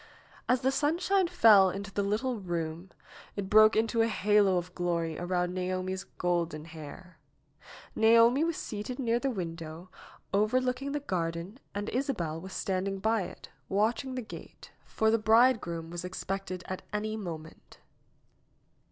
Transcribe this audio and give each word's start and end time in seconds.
As 0.49 0.61
the 0.61 0.71
sunshine 0.71 1.27
fell 1.27 1.69
into 1.69 1.93
the 1.93 2.01
little 2.01 2.39
room 2.39 2.89
it 3.35 3.51
broke 3.51 3.75
into 3.75 4.01
a 4.01 4.07
halo 4.07 4.57
of 4.57 4.73
glory 4.73 5.15
around 5.19 5.53
Naomi's 5.53 6.05
golden 6.17 6.65
hair. 6.65 7.19
Naomi 7.95 8.43
wlo 8.43 8.51
seated 8.51 8.97
near 8.97 9.19
the 9.19 9.29
window 9.29 9.91
overlooking 10.33 10.93
the 10.93 10.99
garden 11.01 11.59
an 11.75 11.85
^oabel 11.85 12.41
was 12.41 12.51
standing 12.53 12.97
by 12.97 13.21
it, 13.25 13.49
watching 13.69 14.15
the 14.15 14.23
gate, 14.23 14.71
for 14.85 15.11
the 15.11 15.19
bridegroom 15.19 15.91
was 15.91 16.03
expected 16.03 16.63
at 16.67 16.81
any 16.91 17.15
moment. 17.15 17.77